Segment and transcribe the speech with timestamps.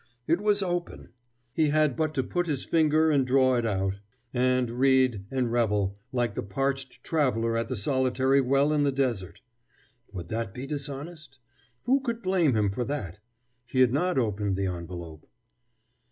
[0.25, 1.09] It was open!
[1.53, 3.99] He had but to put in his finger and draw it out,
[4.33, 9.41] and read, and revel, like the parched traveler at the solitary well in the desert.
[10.11, 11.37] Would that be dishonest?
[11.83, 13.19] Who could blame him for that?
[13.67, 15.27] He had not opened the envelope....